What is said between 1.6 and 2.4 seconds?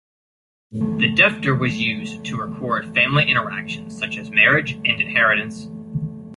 used to